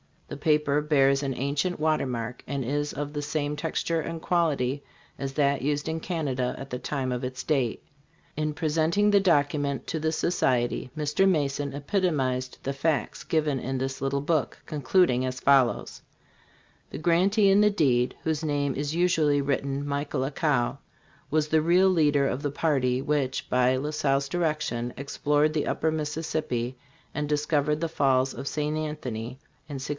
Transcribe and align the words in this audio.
The 0.29 0.37
paper 0.37 0.81
bears 0.81 1.21
an 1.21 1.35
ancient 1.35 1.77
watermark 1.77 2.41
and 2.47 2.63
is 2.65 2.91
of 2.93 3.11
the 3.11 3.21
same 3.21 3.55
texture 3.55 3.99
and 3.99 4.21
quality 4.21 4.81
as 5.19 5.33
that 5.33 5.61
used 5.61 5.89
in 5.89 5.99
Canada 5.99 6.55
at 6.57 6.69
the 6.69 6.79
time 6.79 7.11
of 7.11 7.23
its 7.25 7.43
date. 7.43 7.83
In 8.37 8.53
presenting 8.53 9.11
the 9.11 9.19
document 9.19 9.85
to 9.87 9.99
the 9.99 10.13
Society, 10.13 10.89
Mr. 10.97 11.29
Mason 11.29 11.73
epitomized 11.73 12.59
the 12.63 12.71
facts 12.73 13.23
given 13.25 13.59
in 13.59 13.77
this 13.77 14.01
little 14.01 14.21
book, 14.21 14.57
concluding 14.65 15.23
as 15.25 15.41
follows: 15.41 16.01
"The 16.89 16.97
grantee 16.97 17.49
in 17.51 17.59
the 17.61 17.69
deed, 17.69 18.15
whose 18.23 18.43
name 18.43 18.73
is 18.73 18.95
usually 18.95 19.41
written 19.41 19.87
Michel 19.87 20.21
Accau, 20.21 20.77
was 21.29 21.49
the 21.49 21.61
real 21.61 21.89
leader 21.89 22.25
of 22.25 22.41
the 22.41 22.51
party 22.51 23.01
which, 23.01 23.49
by 23.49 23.75
La 23.75 23.91
Salle's 23.91 24.29
direction, 24.29 24.93
explored 24.97 25.53
the 25.53 25.67
Upper 25.67 25.91
Mississippi 25.91 26.77
and 27.13 27.27
discovered 27.29 27.81
the 27.81 27.89
falls 27.89 28.33
of 28.33 28.47
St. 28.47 28.77
Anthony 28.77 29.37
in 29.67 29.75
1682. 29.75 29.87